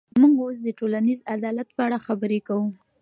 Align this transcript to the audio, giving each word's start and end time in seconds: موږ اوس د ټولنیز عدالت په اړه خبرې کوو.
موږ 0.19 0.33
اوس 0.43 0.57
د 0.63 0.67
ټولنیز 0.79 1.19
عدالت 1.35 1.67
په 1.75 1.81
اړه 1.87 1.97
خبرې 2.07 2.39
کوو. 2.47 2.67